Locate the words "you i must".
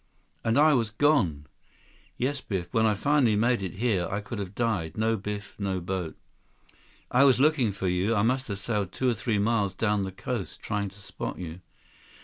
7.87-8.47